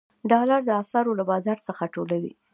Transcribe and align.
ډالر 0.31 0.61
د 0.65 0.69
اسعارو 0.81 1.17
له 1.19 1.23
بازار 1.31 1.57
څخه 1.67 1.83
ټولوي. 1.93 2.31